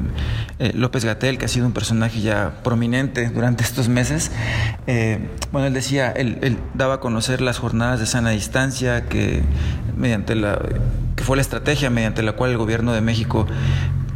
eh, 0.59 0.73
López 0.75 1.05
Gatel, 1.05 1.39
que 1.39 1.47
ha 1.47 1.49
sido 1.49 1.67
un 1.67 1.73
personaje 1.73 2.21
ya 2.21 2.61
prominente 2.63 3.29
durante 3.31 3.65
estos 3.65 3.89
meses. 3.89 4.31
Eh, 4.87 5.29
bueno, 5.53 5.67
él 5.67 5.75
decía, 5.75 6.11
él, 6.11 6.39
él 6.43 6.59
daba 6.75 6.95
a 6.95 7.01
conocer 7.01 7.41
las 7.41 7.59
jornadas 7.59 8.01
de 8.01 8.07
sana 8.07 8.31
distancia, 8.31 9.07
que 9.07 9.43
mediante 9.97 10.35
la 10.35 10.59
que 11.17 11.23
fue 11.23 11.37
la 11.37 11.43
estrategia 11.43 11.91
mediante 11.91 12.23
la 12.23 12.33
cual 12.33 12.51
el 12.51 12.59
gobierno 12.59 12.93
de 12.93 13.01
México 13.01 13.47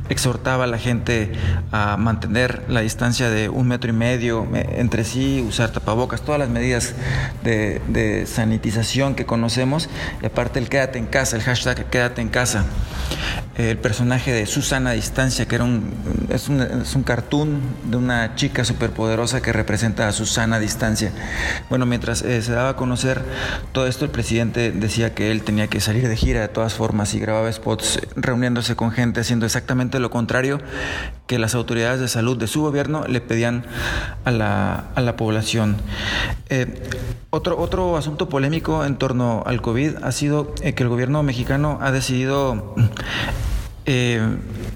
exhortaba 0.08 0.64
a 0.64 0.66
la 0.66 0.78
gente 0.78 1.32
a 1.72 1.96
mantener 1.96 2.64
la 2.68 2.80
distancia 2.80 3.30
de 3.30 3.48
un 3.48 3.68
metro 3.68 3.90
y 3.90 3.92
medio 3.92 4.46
entre 4.54 5.04
sí, 5.04 5.44
usar 5.46 5.70
tapabocas, 5.70 6.22
todas 6.22 6.38
las 6.38 6.48
medidas 6.48 6.94
de, 7.42 8.24
sanitización 8.26 9.14
que 9.14 9.26
conocemos, 9.26 9.88
y 10.22 10.26
aparte 10.26 10.58
el 10.58 10.68
quédate 10.68 10.98
en 10.98 11.06
casa, 11.06 11.36
el 11.36 11.42
hashtag 11.42 11.88
quédate 11.90 12.20
en 12.20 12.28
casa. 12.28 12.64
El 13.58 13.76
personaje 13.76 14.32
de 14.32 14.46
Susana 14.46 14.92
Distancia, 14.92 15.46
que 15.48 15.56
era 15.56 15.64
un, 15.64 15.92
es, 16.28 16.48
un, 16.48 17.02
cartoon 17.02 17.60
de 17.90 17.96
una 17.96 18.36
chica 18.36 18.64
superpoderosa 18.64 19.42
que 19.42 19.52
representa 19.52 20.06
a 20.06 20.12
Susana 20.12 20.60
Distancia. 20.60 21.10
Bueno, 21.68 21.84
mientras 21.84 22.22
eh, 22.22 22.40
se 22.40 22.52
daba 22.52 22.70
a 22.70 22.76
conocer 22.76 23.20
todo 23.72 23.88
esto, 23.88 24.04
el 24.04 24.12
presidente 24.12 24.70
decía 24.70 25.12
que 25.12 25.32
él 25.32 25.42
tenía 25.42 25.66
que 25.66 25.80
salir 25.80 26.06
de 26.06 26.14
gira 26.14 26.40
de 26.40 26.46
todas 26.46 26.74
formas 26.74 27.14
y 27.14 27.18
grababa 27.18 27.52
spots 27.52 28.00
reuniéndose 28.14 28.76
con 28.76 28.92
gente, 28.92 29.18
haciendo 29.20 29.44
exactamente 29.44 29.98
lo 29.98 30.10
contrario 30.10 30.60
que 31.26 31.40
las 31.40 31.56
autoridades 31.56 31.98
de 31.98 32.06
salud 32.06 32.38
de 32.38 32.46
su 32.46 32.62
gobierno 32.62 33.08
le 33.08 33.20
pedían 33.20 33.64
a 34.24 34.30
la, 34.30 34.84
a 34.94 35.00
la 35.00 35.16
población. 35.16 35.78
Eh, 36.48 36.80
otro, 37.30 37.58
otro 37.58 37.96
asunto 37.96 38.28
polémico 38.28 38.84
en 38.84 38.96
torno 38.96 39.42
al 39.46 39.60
COVID 39.60 39.96
ha 40.02 40.12
sido 40.12 40.54
eh, 40.62 40.74
que 40.74 40.84
el 40.84 40.88
gobierno 40.88 41.24
mexicano 41.24 41.78
ha 41.82 41.90
decidido 41.90 42.76
eh, 43.90 44.20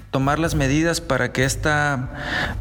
tomar 0.09 0.39
las 0.39 0.55
medidas 0.55 0.99
para 0.99 1.31
que 1.31 1.45
esta 1.45 2.09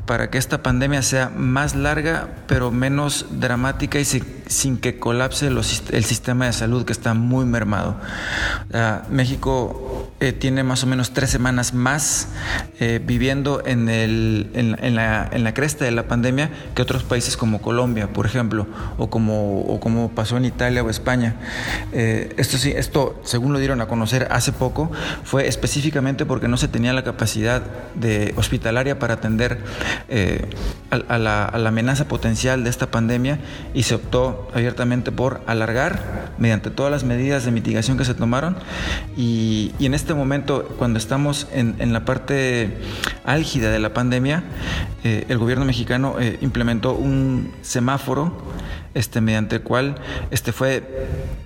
para 0.04 0.28
que 0.28 0.36
esta 0.36 0.62
pandemia 0.62 1.00
sea 1.00 1.30
más 1.30 1.74
larga 1.74 2.28
pero 2.46 2.70
menos 2.70 3.24
dramática 3.30 3.98
y 3.98 4.04
sin, 4.04 4.76
que 4.76 4.98
colapse 4.98 5.46
el 5.46 6.04
sistema 6.04 6.44
de 6.44 6.52
salud 6.52 6.84
que 6.84 6.92
está 6.92 7.14
muy 7.14 7.46
mermado. 7.46 7.96
México 9.08 9.91
eh, 10.22 10.32
tiene 10.32 10.62
más 10.62 10.84
o 10.84 10.86
menos 10.86 11.12
tres 11.12 11.30
semanas 11.30 11.72
más 11.72 12.28
eh, 12.80 13.00
viviendo 13.02 13.62
en, 13.64 13.86
la, 14.94 15.54
cresta 15.54 15.84
de 15.84 15.90
la 15.92 16.04
pandemia 16.04 16.50
que 16.74 16.82
otros 16.82 17.02
países 17.04 17.36
como 17.36 17.62
Colombia, 17.62 18.12
por 18.12 18.26
ejemplo, 18.26 18.66
o 18.98 19.08
como, 19.08 20.10
pasó 20.14 20.36
en 20.36 20.44
Italia 20.44 20.82
o 20.82 20.90
España. 20.90 21.36
esto 21.92 22.58
sí, 22.58 22.72
esto 22.76 23.20
según 23.24 23.52
lo 23.52 23.58
dieron 23.58 23.80
a 23.80 23.86
conocer 23.86 24.28
hace 24.30 24.52
poco, 24.52 24.90
fue 25.24 25.48
específicamente 25.48 26.26
porque 26.26 26.42
que 26.42 26.48
no 26.48 26.56
se 26.56 26.66
tenía 26.66 26.92
la 26.92 27.04
capacidad 27.04 27.62
de 27.94 28.34
hospitalaria 28.36 28.98
para 28.98 29.14
atender 29.14 29.58
eh, 30.08 30.44
a, 30.90 31.18
la, 31.18 31.46
amenaza 31.46 32.08
potencial 32.08 32.64
de 32.64 32.70
esta 32.70 32.90
pandemia 32.90 33.38
y 33.72 33.84
se 33.84 33.94
optó 33.94 34.50
abiertamente 34.52 35.12
por 35.12 35.40
alargar 35.46 36.32
mediante 36.38 36.70
todas 36.70 36.90
las 36.90 37.04
medidas 37.04 37.44
de 37.44 37.52
mitigación 37.52 37.96
que 37.96 38.04
se 38.04 38.14
tomaron 38.14 38.56
y, 39.16 39.72
en 39.78 39.94
este 39.94 40.11
momento 40.14 40.64
cuando 40.78 40.98
estamos 40.98 41.46
en, 41.52 41.92
la 41.92 42.04
parte 42.04 42.78
álgida 43.24 43.70
de 43.70 43.78
la 43.78 43.92
pandemia 43.94 44.44
eh, 45.04 45.26
el 45.28 45.38
gobierno 45.38 45.64
mexicano 45.64 46.16
eh, 46.20 46.38
implementó 46.40 46.94
un 46.94 47.52
semáforo 47.62 48.36
este, 48.94 49.20
mediante 49.20 49.56
el 49.56 49.62
cual 49.62 49.96
este, 50.30 50.52
fue 50.52 50.82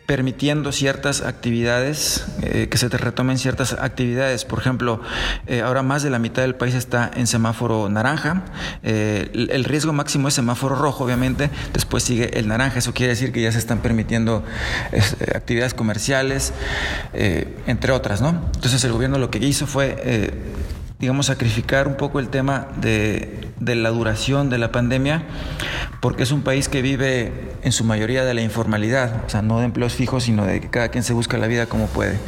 permitiendo 0.06 0.70
ciertas 0.72 1.20
actividades, 1.20 2.26
eh, 2.42 2.68
que 2.70 2.78
se 2.78 2.88
te 2.88 2.96
retomen 2.96 3.38
ciertas 3.38 3.72
actividades. 3.72 4.44
Por 4.44 4.60
ejemplo, 4.60 5.00
eh, 5.46 5.62
ahora 5.62 5.82
más 5.82 6.02
de 6.02 6.10
la 6.10 6.18
mitad 6.18 6.42
del 6.42 6.54
país 6.54 6.74
está 6.74 7.10
en 7.14 7.26
semáforo 7.26 7.88
naranja. 7.88 8.44
Eh, 8.82 9.48
el 9.50 9.64
riesgo 9.64 9.92
máximo 9.92 10.28
es 10.28 10.34
semáforo 10.34 10.76
rojo, 10.76 11.04
obviamente. 11.04 11.50
Después 11.72 12.04
sigue 12.04 12.38
el 12.38 12.46
naranja. 12.46 12.78
Eso 12.78 12.94
quiere 12.94 13.10
decir 13.10 13.32
que 13.32 13.42
ya 13.42 13.50
se 13.50 13.58
están 13.58 13.78
permitiendo 13.78 14.44
actividades 15.34 15.74
comerciales, 15.74 16.52
entre 17.12 17.92
otras, 17.92 18.20
¿no? 18.20 18.30
Entonces 18.54 18.82
el 18.84 18.92
gobierno 18.92 19.18
lo 19.18 19.30
que 19.30 19.38
hizo 19.38 19.66
fue 19.66 20.32
digamos, 20.98 21.26
sacrificar 21.26 21.88
un 21.88 21.96
poco 21.96 22.20
el 22.20 22.28
tema 22.28 22.68
de, 22.80 23.45
de, 23.60 23.74
la 23.74 23.90
duración 23.90 24.50
de 24.50 24.58
la 24.58 24.72
pandemia, 24.72 25.22
porque 26.00 26.22
es 26.22 26.32
un 26.32 26.42
país 26.42 26.68
que 26.68 26.82
vive 26.82 27.52
en 27.62 27.72
su 27.72 27.84
mayoría 27.84 28.24
de 28.24 28.34
la 28.34 28.42
informalidad, 28.42 29.24
o 29.26 29.28
sea, 29.28 29.42
no 29.42 29.58
de 29.58 29.66
empleos 29.66 29.94
fijos, 29.94 30.24
sino 30.24 30.44
de 30.44 30.60
que 30.60 30.68
cada 30.68 30.88
quien 30.88 31.04
se 31.04 31.12
busca 31.12 31.38
la 31.38 31.46
vida 31.46 31.66
como 31.66 31.86
puede. 31.86 32.18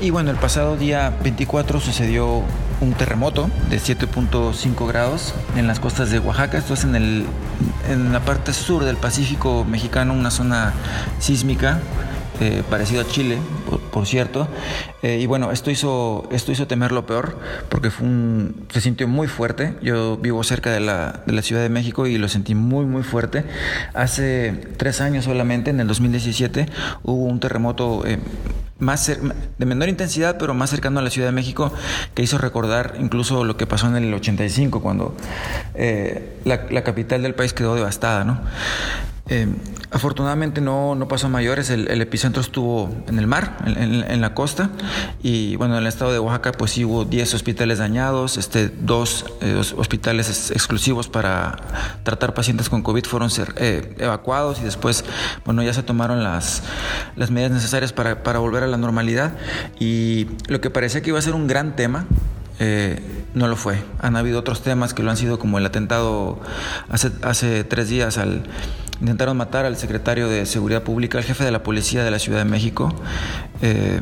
Y 0.00 0.10
bueno, 0.10 0.30
el 0.30 0.36
pasado 0.36 0.76
día 0.76 1.12
24 1.22 1.80
sucedió 1.80 2.44
un 2.80 2.92
terremoto 2.92 3.50
de 3.68 3.78
7.5 3.78 4.86
grados 4.86 5.34
en 5.56 5.66
las 5.66 5.80
costas 5.80 6.10
de 6.10 6.20
Oaxaca. 6.20 6.56
Esto 6.56 6.74
es 6.74 6.84
en, 6.84 6.94
el, 6.94 7.26
en 7.90 8.12
la 8.12 8.20
parte 8.20 8.52
sur 8.52 8.84
del 8.84 8.96
Pacífico 8.96 9.64
mexicano, 9.64 10.14
una 10.14 10.30
zona 10.30 10.72
sísmica 11.18 11.80
eh, 12.40 12.62
parecido 12.68 13.02
a 13.02 13.06
Chile, 13.06 13.38
por, 13.90 14.06
cierto. 14.06 14.48
Eh, 15.02 15.18
y 15.20 15.26
bueno, 15.26 15.50
esto 15.50 15.70
hizo, 15.70 16.28
esto 16.30 16.52
hizo 16.52 16.66
temer 16.66 16.92
lo 16.92 17.06
peor, 17.06 17.38
porque 17.68 17.90
se 18.70 18.80
sintió 18.80 19.08
muy 19.08 19.26
fuerte. 19.26 19.74
Yo 19.82 20.16
vivo 20.16 20.42
cerca 20.44 20.70
de 20.70 20.80
la, 20.80 21.22
de 21.26 21.32
la 21.32 21.42
Ciudad 21.42 21.62
de 21.62 21.68
México 21.68 22.06
y 22.06 22.18
lo 22.18 22.28
sentí 22.28 22.54
muy, 22.54 22.86
muy 22.86 23.02
fuerte. 23.02 23.44
Hace 23.94 24.52
tres 24.76 25.00
años 25.00 25.24
solamente, 25.24 25.70
en 25.70 25.80
el 25.80 25.88
2017, 25.88 26.66
hubo 27.02 27.24
un 27.24 27.40
terremoto 27.40 28.06
eh, 28.06 28.18
más 28.78 29.06
de 29.06 29.66
menor 29.66 29.88
intensidad, 29.88 30.36
pero 30.38 30.54
más 30.54 30.70
cercano 30.70 31.00
a 31.00 31.02
la 31.02 31.10
Ciudad 31.10 31.28
de 31.28 31.32
México, 31.32 31.72
que 32.14 32.22
hizo 32.22 32.38
recordar 32.38 32.94
incluso 33.00 33.44
lo 33.44 33.56
que 33.56 33.66
pasó 33.66 33.88
en 33.88 33.96
el 33.96 34.14
85, 34.14 34.80
cuando 34.80 35.16
eh, 35.74 36.38
la, 36.44 36.84
capital 36.84 37.22
del 37.22 37.34
país 37.34 37.52
quedó 37.52 37.74
devastada. 37.74 38.24
¿no? 38.24 38.40
Eh, 39.28 39.46
afortunadamente 39.90 40.60
no, 40.60 40.94
no 40.94 41.08
pasó 41.08 41.26
a 41.26 41.30
mayores, 41.30 41.70
el, 41.70 42.00
epicentro 42.00 42.40
estuvo 42.42 42.94
en 43.06 43.18
el 43.18 43.26
mar, 43.26 43.56
en, 43.66 44.20
la 44.20 44.34
costa, 44.34 44.70
y 45.22 45.56
bueno, 45.56 45.74
en 45.74 45.82
el 45.82 45.86
estado 45.86 46.12
de 46.12 46.18
Oaxaca 46.18 46.52
pues 46.52 46.72
sí 46.72 46.84
hubo 46.84 47.04
10 47.04 47.34
hospitales 47.34 47.78
dañados, 47.78 48.36
este, 48.36 48.68
dos, 48.68 49.24
eh, 49.40 49.60
hospitales 49.76 50.50
exclusivos 50.50 51.08
para 51.08 51.56
tratar 52.02 52.34
pacientes 52.34 52.68
con 52.68 52.82
COVID 52.82 53.04
fueron 53.04 53.30
ser, 53.30 53.54
eh, 53.56 53.94
evacuados 53.98 54.60
y 54.60 54.64
después, 54.64 55.04
bueno, 55.44 55.62
ya 55.62 55.72
se 55.72 55.82
tomaron 55.82 56.22
las, 56.22 56.62
las 57.16 57.30
medidas 57.30 57.52
necesarias 57.52 57.92
para, 57.92 58.22
para 58.22 58.38
volver 58.40 58.62
a 58.62 58.66
la 58.66 58.76
normalidad. 58.76 59.32
Y 59.78 60.26
lo 60.48 60.60
que 60.60 60.70
parecía 60.70 61.00
que 61.02 61.10
iba 61.10 61.18
a 61.18 61.22
ser 61.22 61.34
un 61.34 61.46
gran 61.46 61.76
tema, 61.76 62.06
eh, 62.60 63.00
no 63.34 63.46
lo 63.46 63.56
fue. 63.56 63.82
Han 64.00 64.16
habido 64.16 64.40
otros 64.40 64.62
temas 64.62 64.92
que 64.92 65.02
lo 65.02 65.10
han 65.10 65.16
sido 65.16 65.38
como 65.38 65.58
el 65.58 65.66
atentado 65.66 66.40
hace, 66.88 67.12
hace 67.22 67.64
tres 67.64 67.88
días 67.88 68.18
al 68.18 68.42
intentaron 69.00 69.36
matar 69.36 69.64
al 69.64 69.76
secretario 69.76 70.28
de 70.28 70.46
Seguridad 70.46 70.82
Pública, 70.82 71.18
al 71.18 71.24
jefe 71.24 71.44
de 71.44 71.50
la 71.50 71.62
policía 71.62 72.04
de 72.04 72.10
la 72.10 72.18
Ciudad 72.18 72.38
de 72.38 72.44
México. 72.44 72.94
Eh, 73.62 74.00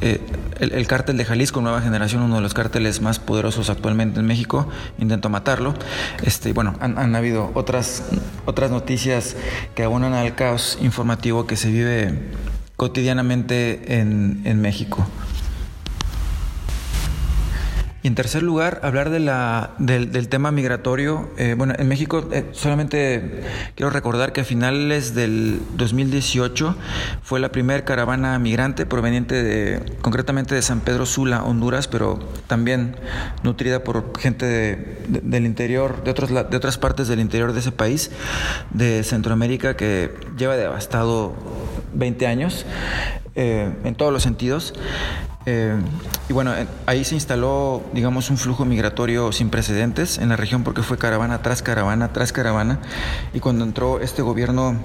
eh, 0.00 0.20
el, 0.60 0.86
cártel 0.86 1.16
de 1.16 1.24
Jalisco, 1.24 1.60
Nueva 1.60 1.80
Generación, 1.80 2.22
uno 2.22 2.36
de 2.36 2.40
los 2.40 2.54
cárteles 2.54 3.00
más 3.00 3.18
poderosos 3.18 3.70
actualmente 3.70 4.20
en 4.20 4.26
México, 4.26 4.68
intentó 4.98 5.28
matarlo. 5.28 5.74
Este, 6.22 6.52
bueno, 6.52 6.74
han, 6.80 7.14
habido 7.14 7.50
otras, 7.54 8.04
otras 8.46 8.70
noticias 8.70 9.36
que 9.74 9.82
abonan 9.82 10.14
al 10.14 10.34
caos 10.34 10.78
informativo 10.80 11.46
que 11.46 11.56
se 11.56 11.70
vive 11.70 12.14
cotidianamente 12.76 14.00
en, 14.00 14.42
en 14.44 14.60
México. 14.60 15.06
Y 18.04 18.08
en 18.08 18.14
tercer 18.14 18.42
lugar, 18.42 18.80
hablar 18.82 19.08
de 19.08 19.18
la, 19.18 19.70
del, 19.78 20.28
tema 20.28 20.50
migratorio. 20.50 21.30
Eh, 21.38 21.54
bueno, 21.56 21.72
en 21.78 21.88
México 21.88 22.28
eh, 22.32 22.44
solamente 22.52 23.40
quiero 23.76 23.88
recordar 23.88 24.34
que 24.34 24.42
a 24.42 24.44
finales 24.44 25.14
del 25.14 25.58
2018 25.78 26.76
fue 27.22 27.40
la 27.40 27.50
primera 27.50 27.82
caravana 27.86 28.38
migrante 28.38 28.84
proveniente 28.84 29.42
de, 29.42 29.96
concretamente 30.02 30.54
de 30.54 30.60
San 30.60 30.80
Pedro 30.80 31.06
Sula, 31.06 31.44
Honduras, 31.44 31.88
pero 31.88 32.18
también 32.46 32.94
nutrida 33.42 33.82
por 33.82 34.12
gente 34.20 34.98
del 35.08 35.46
interior, 35.46 36.04
de, 36.04 36.12
de 36.12 36.56
otras 36.58 36.76
partes 36.76 37.08
del 37.08 37.20
interior 37.20 37.54
de 37.54 37.60
ese 37.60 37.72
país, 37.72 38.10
de 38.70 39.02
Centroamérica, 39.02 39.78
que 39.78 40.10
lleva 40.36 40.58
devastado 40.58 41.32
20 41.94 42.26
años 42.26 42.66
eh, 43.36 43.72
en 43.82 43.94
todos 43.96 44.12
los 44.12 44.22
sentidos. 44.22 44.74
Eh, 45.46 45.76
y 46.28 46.32
bueno, 46.32 46.54
eh, 46.54 46.66
ahí 46.86 47.04
se 47.04 47.14
instaló, 47.14 47.82
digamos, 47.92 48.30
un 48.30 48.38
flujo 48.38 48.64
migratorio 48.64 49.30
sin 49.32 49.50
precedentes 49.50 50.18
en 50.18 50.30
la 50.30 50.36
región 50.36 50.64
porque 50.64 50.82
fue 50.82 50.96
caravana 50.96 51.42
tras 51.42 51.62
caravana 51.62 52.12
tras 52.12 52.32
caravana. 52.32 52.78
Y 53.32 53.40
cuando 53.40 53.64
entró 53.64 54.00
este 54.00 54.22
gobierno 54.22 54.76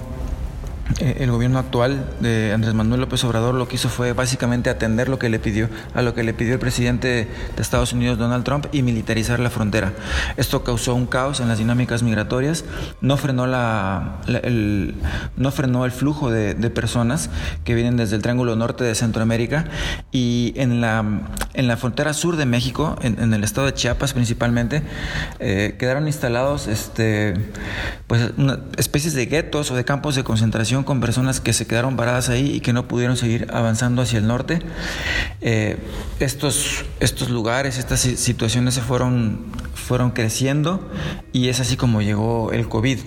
el 0.98 1.30
gobierno 1.30 1.58
actual 1.58 2.04
de 2.20 2.52
Andrés 2.52 2.74
Manuel 2.74 3.00
López 3.00 3.22
Obrador 3.24 3.54
lo 3.54 3.68
que 3.68 3.76
hizo 3.76 3.88
fue 3.88 4.12
básicamente 4.12 4.70
atender 4.70 5.08
lo 5.08 5.18
que 5.18 5.28
le 5.28 5.38
pidió, 5.38 5.68
a 5.94 6.02
lo 6.02 6.14
que 6.14 6.22
le 6.22 6.34
pidió 6.34 6.54
el 6.54 6.58
presidente 6.58 7.28
de 7.56 7.62
Estados 7.62 7.92
Unidos 7.92 8.18
Donald 8.18 8.44
Trump 8.44 8.66
y 8.72 8.82
militarizar 8.82 9.40
la 9.40 9.50
frontera. 9.50 9.92
Esto 10.36 10.64
causó 10.64 10.94
un 10.94 11.06
caos 11.06 11.40
en 11.40 11.48
las 11.48 11.58
dinámicas 11.58 12.02
migratorias, 12.02 12.64
no 13.00 13.16
frenó 13.16 13.46
la, 13.46 14.20
el, 14.42 14.94
no 15.36 15.50
frenó 15.50 15.84
el 15.84 15.92
flujo 15.92 16.30
de, 16.30 16.54
personas 16.70 17.30
que 17.64 17.74
vienen 17.74 17.96
desde 17.96 18.14
el 18.14 18.22
Triángulo 18.22 18.54
Norte 18.54 18.84
de 18.84 18.94
Centroamérica 18.94 19.64
y 20.12 20.52
en 20.56 20.80
la, 20.80 21.04
en 21.52 21.66
la 21.66 21.76
frontera 21.76 22.12
sur 22.12 22.36
de 22.36 22.46
México, 22.46 22.96
en, 23.02 23.34
el 23.34 23.42
estado 23.42 23.66
de 23.66 23.74
Chiapas 23.74 24.12
principalmente, 24.12 24.82
eh, 25.40 25.74
quedaron 25.78 26.06
instalados 26.06 26.68
este, 26.68 27.34
pues, 28.06 28.30
especies 28.76 29.14
de 29.14 29.26
guetos 29.26 29.70
o 29.70 29.74
de 29.74 29.84
campos 29.84 30.14
de 30.14 30.22
concentración 30.22 30.79
con 30.84 31.00
personas 31.00 31.40
que 31.40 31.52
se 31.52 31.66
quedaron 31.66 31.96
varadas 31.96 32.28
ahí 32.28 32.56
y 32.56 32.60
que 32.60 32.72
no 32.72 32.88
pudieron 32.88 33.16
seguir 33.16 33.48
avanzando 33.52 34.02
hacia 34.02 34.18
el 34.18 34.26
norte. 34.26 34.60
Eh, 35.40 35.78
estos, 36.18 36.84
estos 37.00 37.30
lugares, 37.30 37.78
estas 37.78 38.00
situaciones 38.00 38.74
se 38.74 38.80
fueron, 38.80 39.44
fueron 39.74 40.10
creciendo 40.10 40.86
y 41.32 41.48
es 41.48 41.60
así 41.60 41.76
como 41.76 42.02
llegó 42.02 42.52
el 42.52 42.68
COVID. 42.68 42.98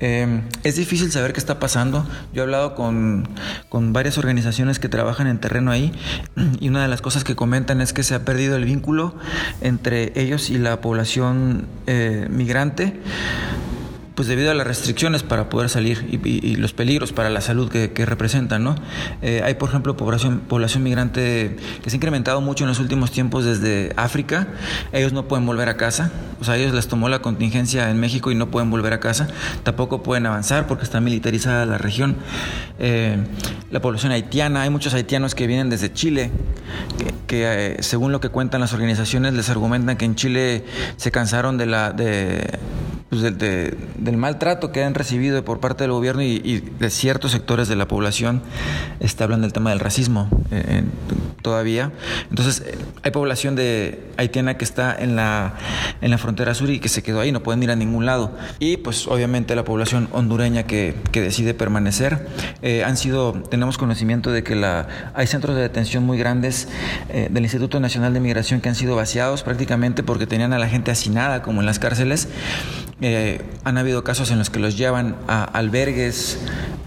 Eh, 0.00 0.42
es 0.62 0.76
difícil 0.76 1.10
saber 1.10 1.32
qué 1.32 1.40
está 1.40 1.58
pasando. 1.58 2.06
Yo 2.32 2.42
he 2.42 2.44
hablado 2.44 2.74
con, 2.74 3.28
con 3.68 3.92
varias 3.92 4.18
organizaciones 4.18 4.78
que 4.78 4.88
trabajan 4.88 5.26
en 5.26 5.38
terreno 5.38 5.70
ahí 5.70 5.92
y 6.60 6.68
una 6.68 6.82
de 6.82 6.88
las 6.88 7.00
cosas 7.00 7.24
que 7.24 7.36
comentan 7.36 7.80
es 7.80 7.92
que 7.92 8.02
se 8.02 8.14
ha 8.14 8.24
perdido 8.24 8.56
el 8.56 8.64
vínculo 8.64 9.14
entre 9.60 10.12
ellos 10.20 10.50
y 10.50 10.58
la 10.58 10.80
población 10.80 11.66
eh, 11.86 12.26
migrante 12.30 13.00
pues 14.14 14.28
debido 14.28 14.50
a 14.50 14.54
las 14.54 14.66
restricciones 14.66 15.22
para 15.22 15.48
poder 15.48 15.68
salir 15.68 16.06
y, 16.10 16.56
los 16.56 16.72
peligros 16.72 17.12
para 17.12 17.30
la 17.30 17.40
salud 17.40 17.70
que, 17.70 17.90
representan, 18.04 18.64
¿no? 18.64 18.74
Eh, 19.22 19.42
hay, 19.44 19.54
por 19.54 19.68
ejemplo, 19.68 19.96
población, 19.96 20.40
población 20.40 20.82
migrante 20.82 21.56
que 21.82 21.90
se 21.90 21.96
ha 21.96 21.98
incrementado 21.98 22.40
mucho 22.40 22.64
en 22.64 22.68
los 22.68 22.80
últimos 22.80 23.10
tiempos 23.10 23.44
desde 23.44 23.92
África. 23.96 24.48
Ellos 24.92 25.12
no 25.12 25.28
pueden 25.28 25.46
volver 25.46 25.68
a 25.68 25.76
casa, 25.76 26.10
o 26.40 26.44
sea, 26.44 26.56
ellos 26.56 26.74
les 26.74 26.88
tomó 26.88 27.08
la 27.08 27.20
contingencia 27.20 27.90
en 27.90 28.00
México 28.00 28.30
y 28.30 28.34
no 28.34 28.50
pueden 28.50 28.70
volver 28.70 28.92
a 28.92 29.00
casa. 29.00 29.28
Tampoco 29.62 30.02
pueden 30.02 30.26
avanzar 30.26 30.66
porque 30.66 30.84
está 30.84 31.00
militarizada 31.00 31.66
la 31.66 31.78
región. 31.78 32.16
Eh, 32.78 33.16
la 33.70 33.80
población 33.80 34.12
haitiana, 34.12 34.62
hay 34.62 34.70
muchos 34.70 34.94
haitianos 34.94 35.34
que 35.34 35.46
vienen 35.46 35.70
desde 35.70 35.92
Chile, 35.92 36.30
que, 37.26 37.44
eh, 37.44 37.76
según 37.80 38.12
lo 38.12 38.20
que 38.20 38.28
cuentan 38.28 38.60
las 38.60 38.72
organizaciones 38.72 39.34
les 39.34 39.48
argumentan 39.50 39.96
que 39.96 40.04
en 40.04 40.14
Chile 40.14 40.64
se 40.96 41.10
cansaron 41.10 41.58
de 41.58 41.66
la 41.66 41.92
de 41.92 42.58
pues, 43.10 43.22
del 43.22 44.16
maltrato 44.16 44.70
que 44.70 44.84
han 44.84 44.94
recibido 44.94 45.44
por 45.44 45.58
parte 45.58 45.82
del 45.82 45.90
gobierno 45.90 46.22
y, 46.22 46.60
de 46.60 46.90
ciertos 46.90 47.32
sectores 47.32 47.66
de 47.66 47.74
la 47.74 47.88
población, 47.88 48.40
está 49.00 49.24
hablando 49.24 49.46
del 49.46 49.52
tema 49.52 49.70
del 49.70 49.80
racismo 49.80 50.28
eh, 50.52 50.84
todavía. 51.42 51.90
Entonces, 52.30 52.62
eh, 52.64 52.78
hay 53.02 53.10
población 53.10 53.56
de 53.56 54.00
haitiana 54.16 54.56
que 54.56 54.64
está 54.64 54.94
en 54.96 55.16
la, 55.16 55.56
en 56.00 56.12
la 56.12 56.18
frontera 56.18 56.54
sur 56.54 56.70
y 56.70 56.78
que 56.78 56.88
se 56.88 57.02
quedó 57.02 57.18
ahí, 57.18 57.32
no 57.32 57.42
pueden 57.42 57.60
ir 57.64 57.72
a 57.72 57.76
ningún 57.76 58.06
lado. 58.06 58.36
Y 58.60 58.76
pues 58.76 59.08
obviamente 59.08 59.56
la 59.56 59.64
población 59.64 60.08
hondureña 60.12 60.62
que, 60.62 60.94
que 61.10 61.20
decide 61.20 61.52
permanecer. 61.52 62.28
Eh, 62.62 62.84
han 62.84 62.96
sido, 62.96 63.32
tenemos 63.50 63.76
conocimiento 63.76 64.30
de 64.30 64.44
que 64.44 64.54
la, 64.54 64.86
hay 65.14 65.26
centros 65.26 65.56
de 65.56 65.62
detención 65.62 66.04
muy 66.04 66.16
grandes 66.16 66.68
del 67.08 67.42
Instituto 67.42 67.80
Nacional 67.80 68.14
de 68.14 68.20
Migración 68.20 68.60
que 68.60 68.68
han 68.68 68.76
sido 68.76 68.94
vaciados 68.94 69.42
prácticamente 69.42 70.04
porque 70.04 70.28
tenían 70.28 70.52
a 70.52 70.58
la 70.58 70.68
gente 70.68 70.92
hacinada 70.92 71.42
como 71.42 71.60
en 71.60 71.66
las 71.66 71.80
cárceles 71.80 72.28
eh, 73.00 73.40
han 73.64 73.78
habido 73.78 74.04
casos 74.04 74.30
en 74.30 74.38
los 74.38 74.50
que 74.50 74.58
los 74.58 74.76
llevan 74.76 75.16
a 75.26 75.44
albergues, 75.44 76.38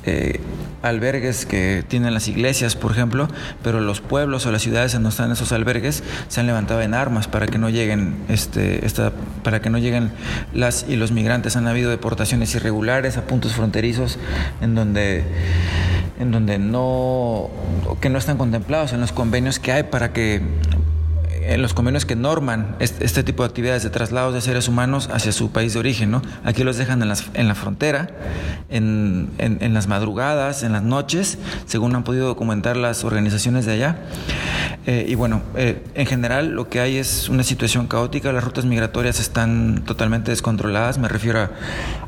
eh, 0.06 0.40
albergues 0.84 1.46
que 1.46 1.84
tienen 1.88 2.14
las 2.14 2.28
iglesias, 2.28 2.76
por 2.76 2.92
ejemplo, 2.92 3.28
pero 3.64 3.80
los 3.80 4.02
pueblos 4.02 4.46
o 4.46 4.52
las 4.52 4.62
ciudades 4.62 4.94
donde 4.94 5.10
están 5.10 5.32
esos 5.32 5.52
albergues 5.52 6.04
se 6.28 6.40
han 6.40 6.46
levantado 6.46 6.82
en 6.82 6.94
armas 6.94 7.28
para 7.28 7.48
que 7.48 7.58
no 7.58 7.70
lleguen, 7.70 8.16
este, 8.30 8.86
esta, 8.86 9.12
para 9.44 9.62
que 9.62 9.70
no 9.70 9.80
lleguen 9.80 10.12
las 10.54 10.86
y 10.88 10.98
los 10.98 11.12
migrantes. 11.12 11.56
Han 11.56 11.68
habido 11.68 11.90
deportaciones 11.90 12.54
irregulares 12.54 13.18
a 13.18 13.26
puntos 13.26 13.54
fronterizos 13.54 14.20
en 14.62 14.76
donde 14.76 15.24
en 16.20 16.32
donde 16.32 16.60
no 16.60 17.50
que 18.00 18.10
no 18.10 18.20
están 18.20 18.38
contemplados 18.38 18.94
en 18.94 19.02
los 19.02 19.12
convenios 19.12 19.58
que 19.58 19.72
hay 19.72 19.84
para 19.84 20.14
que 20.14 20.42
en 21.46 21.62
los 21.62 21.74
convenios 21.74 22.06
que 22.06 22.16
norman 22.16 22.76
este, 22.80 23.24
tipo 23.24 23.44
de 23.44 23.50
actividades 23.50 23.84
de 23.84 23.90
traslados 23.90 24.34
de 24.34 24.42
seres 24.42 24.68
humanos 24.68 25.10
hacia 25.12 25.32
su 25.32 25.52
país 25.52 25.74
de 25.74 25.80
origen. 25.80 26.12
¿no? 26.12 26.22
Aquí 26.44 26.64
los 26.64 26.78
dejan 26.78 27.02
en, 27.02 27.48
la 27.48 27.56
frontera, 27.56 28.10
en, 28.70 29.30
las 29.74 29.88
madrugadas, 29.88 30.64
en 30.64 30.72
las 30.72 30.84
noches, 30.84 31.38
según 31.66 31.96
han 31.96 32.04
podido 32.04 32.28
documentar 32.28 32.78
las 32.78 33.04
organizaciones 33.04 33.66
de 33.66 33.74
allá. 33.74 33.98
Eh, 34.86 35.06
y 35.08 35.16
bueno, 35.16 35.42
eh, 35.56 35.82
en 35.96 36.06
general 36.06 36.52
lo 36.52 36.68
que 36.68 36.80
hay 36.82 36.98
es 36.98 37.30
una 37.30 37.44
situación 37.44 37.88
caótica, 37.88 38.32
las 38.34 38.44
rutas 38.44 38.66
migratorias 38.66 39.20
están 39.20 39.84
totalmente 39.86 40.32
descontroladas, 40.32 40.98
me 40.98 41.08
refiero 41.08 41.50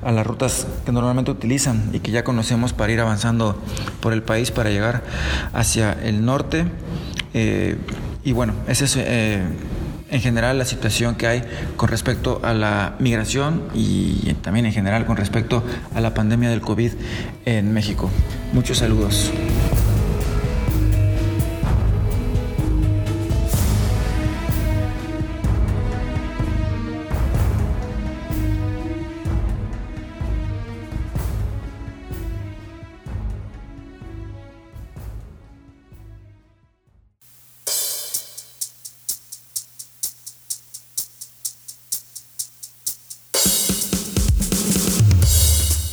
a 0.04 0.12
las 0.12 0.28
rutas 0.28 0.68
que 0.86 0.92
normalmente 0.92 1.32
utilizan 1.32 1.90
y 1.94 2.00
que 2.00 2.12
ya 2.12 2.24
conocemos 2.24 2.74
para 2.74 2.92
ir 2.92 3.00
avanzando 3.00 3.62
por 4.02 4.14
el 4.14 4.24
país 4.24 4.52
para 4.52 4.70
llegar 4.70 5.04
hacia 5.54 5.94
el 5.94 6.26
norte. 6.26 6.66
Eh, 7.38 7.76
y 8.24 8.32
bueno, 8.32 8.54
esa 8.66 8.86
es 8.86 8.96
eh, 8.98 9.44
en 10.10 10.22
general 10.22 10.58
la 10.58 10.64
situación 10.64 11.16
que 11.16 11.28
hay 11.28 11.44
con 11.76 11.90
respecto 11.90 12.40
a 12.44 12.54
la 12.54 12.96
migración 13.00 13.64
y 13.74 14.34
también 14.42 14.66
en 14.66 14.72
general 14.72 15.06
con 15.06 15.18
respecto 15.18 15.62
a 15.94 16.00
la 16.00 16.14
pandemia 16.14 16.50
del 16.50 16.62
COVID 16.62 16.94
en 17.46 17.74
México. 17.74 18.10
Muchos 18.54 18.78
saludos. 18.78 19.32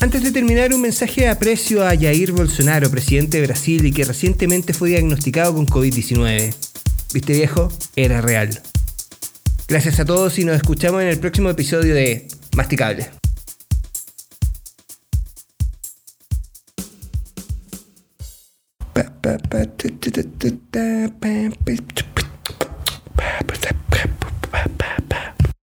Antes 0.02 0.24
de 0.24 0.32
terminar, 0.32 0.74
un 0.74 0.80
mensaje 0.80 1.20
de 1.20 1.28
aprecio 1.28 1.86
a 1.86 1.90
Jair 1.90 2.32
Bolsonaro, 2.32 2.90
presidente 2.90 3.40
de 3.40 3.46
Brasil 3.46 3.86
y 3.86 3.92
que 3.92 4.04
recientemente 4.04 4.74
fue 4.74 4.88
diagnosticado 4.88 5.54
con 5.54 5.64
COVID-19. 5.64 6.52
¿Viste 7.14 7.32
viejo? 7.32 7.70
Era 7.94 8.20
real. 8.20 8.60
Gracias 9.68 10.00
a 10.00 10.04
todos 10.04 10.40
y 10.40 10.44
nos 10.44 10.56
escuchamos 10.56 11.02
en 11.02 11.06
el 11.06 11.20
próximo 11.20 11.50
episodio 11.50 11.94
de 11.94 12.26
Masticable. 12.56 13.10